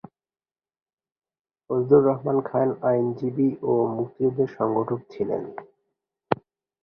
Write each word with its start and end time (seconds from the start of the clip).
ফজলুর 1.63 2.01
রহমান 2.05 2.37
খান 2.41 2.69
আইনজীবী 2.89 3.49
ও 3.61 3.71
মুক্তিযুদ্ধের 3.95 4.49
সংগঠক 4.57 4.99
ছিলেন। 5.09 5.41